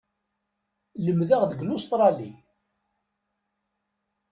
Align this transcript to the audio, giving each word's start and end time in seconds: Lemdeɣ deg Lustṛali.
Lemdeɣ 1.05 1.41
deg 1.45 1.59
Lustṛali. 1.63 2.31